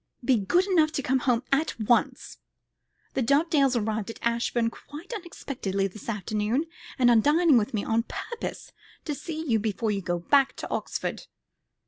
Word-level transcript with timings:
Be 0.25 0.35
good 0.39 0.65
enough 0.65 0.91
to 0.93 1.03
come 1.03 1.19
home 1.19 1.43
at 1.51 1.79
once. 1.79 2.39
The 3.13 3.21
Dovedales 3.21 3.75
arrived 3.75 4.09
at 4.09 4.17
Ashbourne 4.23 4.71
quite 4.71 5.13
unexpectedly 5.13 5.85
this 5.87 6.09
afternoon, 6.09 6.65
and 6.97 7.11
are 7.11 7.15
dining 7.17 7.55
with 7.59 7.75
me 7.75 7.83
on 7.83 8.05
purpose 8.07 8.71
to 9.05 9.13
see 9.13 9.45
you 9.47 9.59
before 9.59 9.91
you 9.91 10.01
go 10.01 10.17
back 10.17 10.55
to 10.55 10.69
Oxford. 10.71 11.27